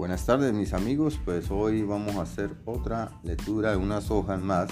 Buenas 0.00 0.24
tardes 0.24 0.54
mis 0.54 0.72
amigos, 0.72 1.20
pues 1.26 1.50
hoy 1.50 1.82
vamos 1.82 2.16
a 2.16 2.22
hacer 2.22 2.56
otra 2.64 3.12
lectura 3.22 3.72
de 3.72 3.76
unas 3.76 4.10
hojas 4.10 4.40
más 4.40 4.70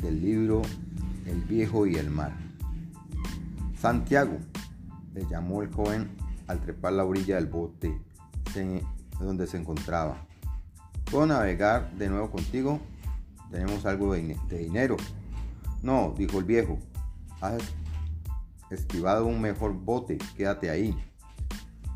del 0.00 0.22
libro 0.22 0.62
El 1.26 1.42
viejo 1.42 1.86
y 1.86 1.96
el 1.96 2.08
mar. 2.08 2.32
Santiago, 3.78 4.38
le 5.12 5.26
llamó 5.26 5.60
el 5.60 5.70
joven 5.70 6.16
al 6.46 6.62
trepar 6.62 6.94
la 6.94 7.04
orilla 7.04 7.34
del 7.34 7.44
bote 7.44 8.00
donde 9.20 9.46
se 9.46 9.58
encontraba. 9.58 10.26
¿Puedo 11.10 11.26
navegar 11.26 11.92
de 11.98 12.08
nuevo 12.08 12.30
contigo? 12.30 12.80
Tenemos 13.50 13.84
algo 13.84 14.14
de, 14.14 14.34
dinero. 14.48 14.96
No, 15.82 16.14
dijo 16.16 16.38
el 16.38 16.44
viejo, 16.46 16.78
has 17.42 17.62
esquivado 18.70 19.26
un 19.26 19.42
mejor 19.42 19.74
bote, 19.74 20.16
quédate 20.34 20.70
ahí. 20.70 20.96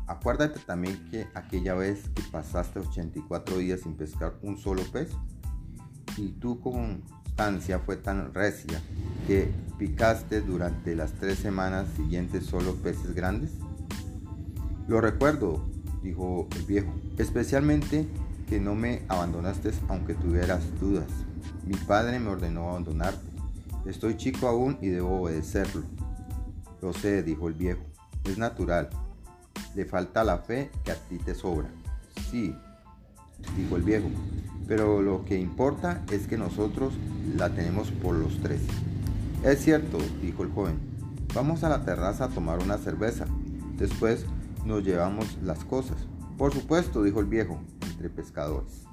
Acuérdate 0.09 0.59
también 0.65 1.05
que 1.11 1.27
aquella 1.35 1.75
vez 1.75 2.09
que 2.15 2.23
pasaste 2.23 2.79
84 2.79 3.59
días 3.59 3.81
sin 3.81 3.93
pescar 3.93 4.33
un 4.41 4.57
solo 4.57 4.81
pez 4.91 5.11
y 6.17 6.29
tu 6.29 6.59
constancia 6.59 7.77
fue 7.77 7.95
tan 7.95 8.33
recia 8.33 8.81
que 9.27 9.51
picaste 9.77 10.41
durante 10.41 10.95
las 10.95 11.13
tres 11.13 11.37
semanas 11.37 11.87
siguientes 11.95 12.47
solo 12.47 12.73
peces 12.77 13.13
grandes. 13.13 13.51
Lo 14.87 14.99
recuerdo, 14.99 15.69
dijo 16.01 16.47
el 16.55 16.63
viejo, 16.63 16.91
especialmente 17.19 18.07
que 18.47 18.59
no 18.59 18.73
me 18.73 19.03
abandonaste 19.09 19.69
aunque 19.89 20.15
tuvieras 20.15 20.63
dudas. 20.79 21.07
Mi 21.67 21.75
padre 21.75 22.17
me 22.17 22.31
ordenó 22.31 22.71
abandonarte. 22.71 23.29
Estoy 23.85 24.17
chico 24.17 24.47
aún 24.47 24.79
y 24.81 24.87
debo 24.87 25.21
obedecerlo. 25.21 25.83
Lo 26.81 26.93
sé, 26.93 27.21
dijo 27.21 27.47
el 27.47 27.53
viejo, 27.53 27.83
es 28.23 28.39
natural 28.39 28.89
le 29.75 29.85
falta 29.85 30.23
la 30.23 30.39
fe 30.39 30.71
que 30.83 30.91
a 30.91 30.95
ti 30.95 31.17
te 31.17 31.33
sobra. 31.35 31.69
Sí, 32.29 32.55
dijo 33.57 33.75
el 33.75 33.83
viejo, 33.83 34.07
pero 34.67 35.01
lo 35.01 35.25
que 35.25 35.39
importa 35.39 36.03
es 36.11 36.27
que 36.27 36.37
nosotros 36.37 36.93
la 37.35 37.49
tenemos 37.49 37.91
por 37.91 38.15
los 38.15 38.39
tres. 38.41 38.61
Es 39.43 39.63
cierto, 39.63 39.97
dijo 40.21 40.43
el 40.43 40.51
joven. 40.51 40.79
Vamos 41.33 41.63
a 41.63 41.69
la 41.69 41.85
terraza 41.85 42.25
a 42.25 42.29
tomar 42.29 42.59
una 42.59 42.77
cerveza. 42.77 43.25
Después 43.77 44.25
nos 44.65 44.83
llevamos 44.83 45.37
las 45.43 45.63
cosas. 45.63 45.97
Por 46.37 46.53
supuesto, 46.53 47.03
dijo 47.03 47.19
el 47.19 47.27
viejo, 47.27 47.59
entre 47.83 48.09
pescadores. 48.09 48.83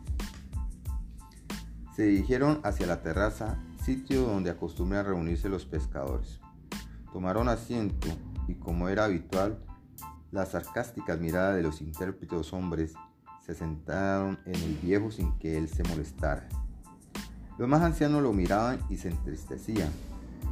Se 1.95 2.05
dirigieron 2.05 2.61
hacia 2.63 2.87
la 2.87 3.03
terraza, 3.03 3.59
sitio 3.83 4.23
donde 4.23 4.51
acostumbran 4.51 5.07
reunirse 5.07 5.49
los 5.49 5.65
pescadores. 5.65 6.41
Tomaron 7.13 7.49
asiento 7.49 8.09
y 8.49 8.55
como 8.55 8.89
era 8.89 9.05
habitual, 9.05 9.59
las 10.33 10.51
sarcásticas 10.51 11.19
miradas 11.21 11.57
de 11.57 11.63
los 11.63 11.81
intérpretes 11.81 12.53
hombres 12.53 12.95
se 13.45 13.55
sentaron 13.55 14.39
en 14.45 14.57
el 14.57 14.75
viejo 14.83 15.11
sin 15.11 15.39
que 15.39 15.57
él 15.57 15.69
se 15.69 15.85
molestara. 15.85 16.49
Los 17.59 17.69
más 17.69 17.83
ancianos 17.83 18.23
lo 18.23 18.33
miraban 18.33 18.81
y 18.91 18.97
se 18.97 19.09
entristecían, 19.09 19.91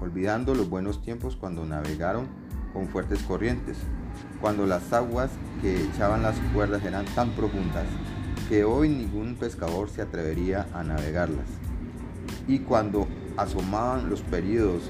olvidando 0.01 0.55
los 0.55 0.71
buenos 0.71 1.03
tiempos 1.03 1.37
cuando 1.37 1.67
navegaron 1.67 2.29
con 2.73 2.89
fuertes 2.89 3.23
corrientes, 3.25 3.79
cuando 4.41 4.65
las 4.67 4.93
aguas 4.93 5.31
que 5.61 5.85
echaban 5.85 6.23
las 6.23 6.39
cuerdas 6.53 6.85
eran 6.85 7.05
tan 7.15 7.31
profundas 7.33 7.87
que 8.49 8.65
hoy 8.65 8.89
ningún 8.89 9.37
pescador 9.37 9.89
se 9.91 10.03
atrevería 10.03 10.69
a 10.73 10.83
navegarlas, 10.83 11.47
y 12.47 12.61
cuando 12.61 13.09
asomaban 13.37 14.09
los 14.09 14.23
periodos 14.23 14.83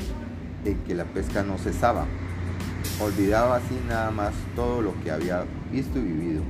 en 0.64 0.78
que 0.84 0.94
la 0.94 1.04
pesca 1.04 1.42
no 1.42 1.56
cesaba 1.58 2.06
Olvidaba 3.00 3.56
así 3.56 3.78
nada 3.88 4.10
más 4.12 4.32
todo 4.54 4.80
lo 4.80 4.94
que 5.02 5.10
había 5.10 5.44
visto 5.72 5.98
y 5.98 6.02
vivido. 6.02 6.42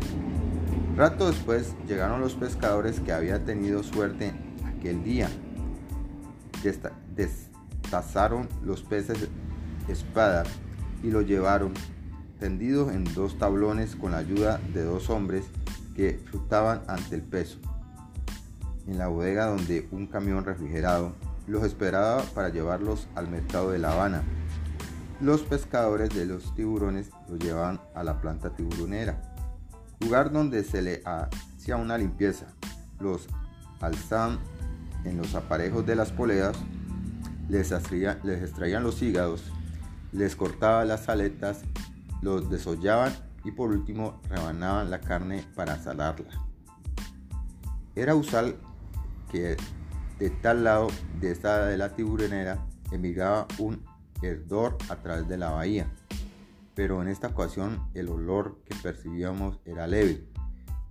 Rato 0.95 1.31
después 1.31 1.75
llegaron 1.89 2.21
los 2.21 2.35
pescadores 2.35 3.01
que 3.01 3.13
había 3.13 3.45
tenido 3.45 3.83
suerte 3.83 4.33
aquel 4.67 5.03
día. 5.03 5.29
Destazaron 7.17 8.49
los 8.63 8.83
peces 8.83 9.29
espada 9.89 10.45
y 11.03 11.11
los 11.11 11.27
llevaron 11.27 11.73
tendidos 12.39 12.93
en 12.93 13.05
dos 13.15 13.39
tablones 13.39 13.97
con 13.97 14.13
la 14.13 14.19
ayuda 14.19 14.61
de 14.73 14.85
dos 14.85 15.09
hombres 15.09 15.45
que 15.97 16.21
flotaban 16.31 16.83
ante 16.89 17.15
el 17.15 17.23
peso. 17.23 17.59
En 18.87 18.99
la 18.99 19.09
bodega 19.09 19.47
donde 19.47 19.89
un 19.93 20.07
camión 20.07 20.45
refrigerado 20.45 21.15
los 21.47 21.65
esperaba 21.65 22.23
para 22.35 22.51
llevarlos 22.51 23.09
al 23.15 23.29
mercado 23.29 23.71
de 23.71 23.79
La 23.79 23.93
Habana 23.93 24.23
los 25.21 25.43
pescadores 25.43 26.11
de 26.11 26.27
los 26.27 26.55
tiburones 26.55 27.11
lo 27.29 27.37
llevaban 27.37 27.81
a 27.95 28.03
la 28.03 28.21
planta 28.21 28.51
tiburonera, 28.51 29.35
lugar 30.01 30.33
donde 30.33 30.65
se 30.65 30.83
le 30.83 31.03
hacía 31.05 31.77
una 31.77 31.97
limpieza. 31.99 32.47
Los 33.01 33.29
alzaban 33.81 34.39
en 35.05 35.17
los 35.17 35.35
aparejos 35.35 35.87
de 35.87 35.97
las 35.97 36.13
poleas, 36.13 36.57
les, 37.49 37.73
extraían 37.73 38.83
los 38.83 39.03
hígados, 39.03 39.53
les 40.13 40.35
cortaban 40.37 40.89
las 40.89 41.09
aletas, 41.09 41.63
los 42.23 42.51
desollaban 42.51 43.13
y 43.45 43.51
por 43.51 43.71
último 43.71 44.21
rebanaban 44.29 44.91
la 44.91 45.01
carne 45.01 45.45
para 45.55 45.79
salarla. 45.79 46.31
Era 47.95 48.15
usual 48.15 48.57
que 49.31 49.57
de 50.19 50.31
tal 50.31 50.65
lado 50.65 50.89
de 51.21 51.31
esta 51.31 51.67
de 51.67 51.77
la 51.77 51.95
tiburonera 51.95 52.65
emigraba 52.91 53.47
un 53.59 53.85
herdor 54.25 54.77
a 54.89 54.97
través 54.97 55.29
de 55.29 55.39
la 55.39 55.51
bahía, 55.51 55.91
pero 56.75 57.03
en 57.03 57.09
esta 57.09 57.29
ocasión 57.29 57.89
el 57.95 58.09
olor 58.09 58.61
que 58.65 58.75
percibíamos 58.75 59.61
era 59.65 59.87
leve, 59.87 60.27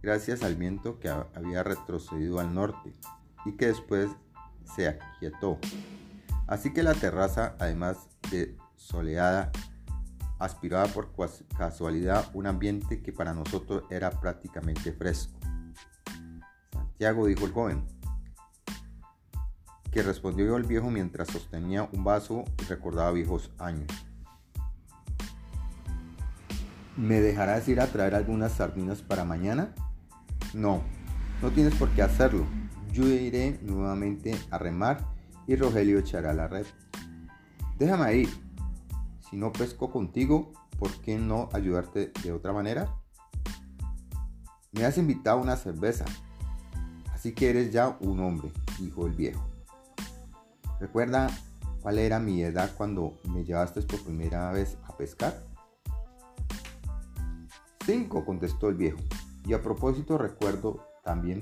gracias 0.02 0.44
al 0.44 0.56
viento 0.56 1.00
que 1.00 1.10
había 1.10 1.64
retrocedido 1.64 2.40
al 2.40 2.54
norte 2.54 2.94
y 3.46 3.54
que 3.54 3.68
después 3.68 4.10
se 4.76 4.88
aquietó. 4.88 5.60
Así 6.48 6.74
que 6.74 6.84
la 6.84 6.94
terraza, 6.94 7.56
además 7.60 8.10
de 8.30 8.58
soleada, 8.76 9.52
aspiraba 10.40 10.88
por 10.88 11.12
casualidad 11.58 12.30
un 12.34 12.48
ambiente 12.48 13.02
que 13.02 13.14
para 13.14 13.34
nosotros 13.34 13.84
era 13.90 14.12
prácticamente 14.12 14.92
fresco. 14.92 15.40
Santiago, 16.72 17.28
dijo 17.28 17.46
el 17.46 17.52
joven, 17.52 17.86
que 19.94 20.02
respondió 20.02 20.58
el 20.58 20.64
viejo 20.64 20.90
mientras 20.90 21.28
sostenía 21.28 21.88
un 21.94 22.04
vaso 22.04 22.46
y 22.60 22.64
recordaba 22.66 23.12
viejos 23.12 23.52
años. 23.60 23.88
¿Me 26.98 27.22
dejarás 27.22 27.68
ir 27.68 27.80
a 27.80 27.88
traer 27.88 28.16
algunas 28.16 28.54
sardinas 28.54 29.02
para 29.02 29.24
mañana? 29.24 29.74
No, 30.54 30.82
no 31.42 31.52
tienes 31.52 31.76
por 31.76 31.90
qué 31.90 32.02
hacerlo. 32.02 32.46
Yo 32.92 33.08
iré 33.08 33.60
nuevamente 33.62 34.36
a 34.50 34.58
remar 34.58 35.06
y 35.48 35.56
Rogelio 35.56 36.00
echará 36.00 36.34
la 36.34 36.48
red. 36.48 36.66
Déjame 37.78 38.16
ir. 38.16 38.30
Si 39.30 39.38
no 39.38 39.52
pesco 39.52 39.92
contigo, 39.92 40.54
¿por 40.80 40.92
qué 41.02 41.18
no 41.18 41.50
ayudarte 41.54 42.12
de 42.24 42.32
otra 42.32 42.52
manera? 42.52 42.96
Me 44.72 44.86
has 44.86 44.98
invitado 44.98 45.38
a 45.38 45.42
una 45.42 45.56
cerveza, 45.56 46.06
así 47.14 47.34
que 47.34 47.50
eres 47.50 47.72
ya 47.72 47.98
un 48.00 48.20
hombre, 48.20 48.52
dijo 48.80 49.06
el 49.06 49.14
viejo. 49.14 49.53
¿Recuerda 50.84 51.30
cuál 51.82 51.98
era 51.98 52.20
mi 52.20 52.42
edad 52.42 52.70
cuando 52.76 53.18
me 53.30 53.46
llevaste 53.46 53.82
por 53.84 54.04
primera 54.04 54.52
vez 54.52 54.78
a 54.84 54.98
pescar? 54.98 55.34
Cinco, 57.86 58.26
contestó 58.26 58.68
el 58.68 58.76
viejo. 58.76 59.00
Y 59.46 59.54
a 59.54 59.62
propósito 59.62 60.18
recuerdo 60.18 60.86
también 61.02 61.40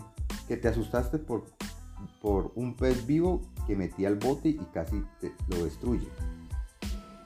que 0.48 0.58
te 0.58 0.68
asustaste 0.68 1.18
por, 1.18 1.46
por 2.22 2.52
un 2.54 2.76
pez 2.76 3.08
vivo 3.08 3.42
que 3.66 3.76
metía 3.76 4.10
al 4.10 4.18
bote 4.18 4.50
y 4.50 4.64
casi 4.72 5.04
te 5.20 5.34
lo 5.48 5.64
destruye. 5.64 6.08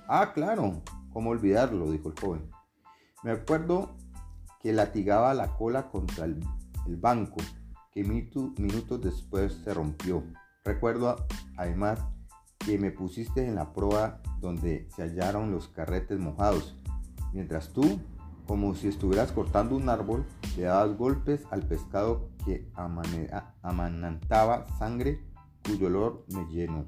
Ah, 0.07 0.31
claro, 0.33 0.81
¿cómo 1.11 1.31
olvidarlo? 1.31 1.91
dijo 1.91 2.07
el 2.07 2.17
joven. 2.17 2.49
Me 3.23 3.31
acuerdo 3.31 3.93
que 4.61 4.71
latigaba 4.71 5.33
la 5.33 5.53
cola 5.57 5.91
contra 5.91 6.23
el, 6.23 6.39
banco, 6.95 7.41
que 7.91 8.05
minutos 8.05 9.01
después 9.01 9.51
se 9.65 9.73
rompió. 9.73 10.23
Recuerdo 10.65 11.27
además 11.57 12.03
que 12.57 12.79
me 12.79 12.89
pusiste 12.89 13.47
en 13.47 13.53
la 13.53 13.71
proa 13.71 14.19
donde 14.41 14.89
se 14.95 15.03
hallaron 15.03 15.51
los 15.51 15.67
carretes 15.67 16.19
mojados, 16.19 16.75
mientras 17.33 17.71
tú, 17.71 18.01
como 18.47 18.73
si 18.73 18.87
estuvieras 18.87 19.31
cortando 19.31 19.75
un 19.75 19.89
árbol, 19.89 20.25
le 20.57 20.63
dabas 20.63 20.97
golpes 20.97 21.45
al 21.51 21.61
pescado 21.61 22.31
que 22.43 22.67
amanantaba 23.61 24.65
sangre 24.79 25.23
cuyo 25.63 25.85
olor 25.85 26.25
me 26.29 26.45
llenó. 26.47 26.87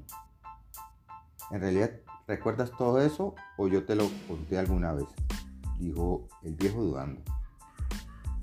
¿En 1.52 1.60
realidad 1.60 1.92
recuerdas 2.26 2.72
todo 2.76 3.00
eso 3.00 3.36
o 3.56 3.68
yo 3.68 3.86
te 3.86 3.94
lo 3.94 4.10
conté 4.26 4.58
alguna 4.58 4.92
vez? 4.92 5.06
Dijo 5.78 6.26
el 6.42 6.56
viejo 6.56 6.82
dudando. 6.82 7.22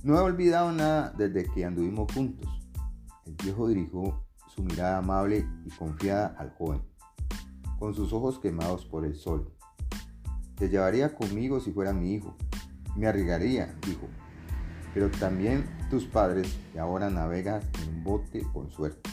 No 0.02 0.18
he 0.18 0.22
olvidado 0.22 0.72
nada 0.72 1.14
desde 1.18 1.44
que 1.52 1.66
anduvimos 1.66 2.10
juntos. 2.14 2.50
El 3.26 3.34
viejo 3.34 3.68
dirigió 3.68 4.25
su 4.56 4.63
mirada 4.63 5.00
amable 5.00 5.48
y 5.66 5.69
confiada 5.72 6.36
al 6.38 6.52
joven, 6.52 6.81
con 7.78 7.94
sus 7.94 8.13
ojos 8.13 8.40
quemados 8.40 8.86
por 8.86 9.06
el 9.06 9.16
sol. 9.16 9.52
Te 10.56 10.69
llevaría 10.69 11.13
conmigo 11.13 11.60
si 11.60 11.72
fuera 11.72 11.92
mi 11.92 12.13
hijo. 12.13 12.36
Me 12.96 13.07
arriesgaría, 13.07 13.75
dijo. 13.86 14.07
pero 14.94 15.12
también 15.12 15.66
tus 15.90 16.06
padres 16.06 16.57
que 16.72 16.80
ahora 16.80 17.10
navegas 17.10 17.66
en 17.84 17.96
un 17.96 18.04
bote 18.06 18.44
con 18.54 18.72
suerte. 18.72 19.10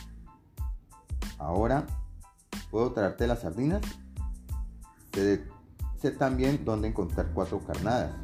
Ahora, 1.38 1.84
¿puedo 2.70 2.92
traerte 2.92 3.26
las 3.26 3.40
sardinas? 3.40 3.82
Sé, 5.12 5.44
sé 6.00 6.12
también 6.12 6.64
dónde 6.64 6.86
encontrar 6.86 7.32
cuatro 7.34 7.58
carnadas. 7.66 8.14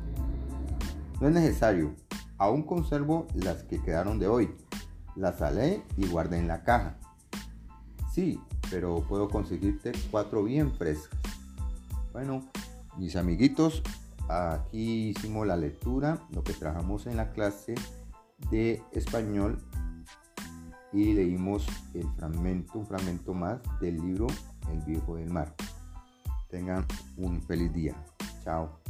No 1.21 1.26
es 1.26 1.35
necesario, 1.35 1.97
aún 2.38 2.62
conservo 2.62 3.26
las 3.35 3.64
que 3.64 3.82
quedaron 3.82 4.21
de 4.21 4.29
hoy. 4.29 4.56
Las 5.17 5.38
salé 5.38 5.82
y 5.97 6.06
guardé 6.06 6.38
en 6.38 6.47
la 6.47 6.62
caja. 6.62 6.97
Sí, 8.19 8.41
pero 8.69 9.05
puedo 9.09 9.29
conseguirte 9.29 9.93
cuatro 10.11 10.43
bien 10.43 10.73
frescas. 10.73 11.20
Bueno, 12.12 12.43
mis 12.97 13.15
amiguitos, 13.15 13.81
aquí 14.29 15.11
hicimos 15.11 15.47
la 15.47 15.56
lectura, 15.56 16.19
lo 16.32 16.43
que 16.43 16.53
trabajamos 16.53 17.06
en 17.06 17.17
la 17.17 17.31
clase 17.31 17.76
de 18.50 18.82
español 18.91 19.62
y 20.93 21.12
leímos 21.12 21.65
el 21.94 22.09
fragmento, 22.17 22.81
un 22.81 22.87
fragmento 22.88 23.35
más 23.35 23.61
del 23.81 23.99
libro 23.99 24.26
El 24.73 24.81
viejo 24.81 25.14
del 25.14 25.31
mar. 25.31 25.55
Tengan 26.50 26.85
un 27.19 27.41
feliz 27.41 27.73
día. 27.73 27.94
Chao. 28.43 28.81